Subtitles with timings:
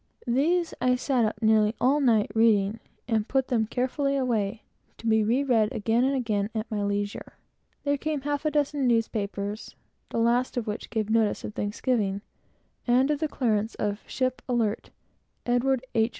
[0.25, 4.63] These I sat up nearly all the night to read, and put them carefully away,
[4.97, 7.33] to be read and re read again and again at my leisure.
[7.83, 9.75] Then came a half a dozen newspapers,
[10.09, 12.21] the last of which gave notice of Thanksgiving,
[12.87, 14.89] and of the clearance of "ship Alert,
[15.45, 16.09] Edward H.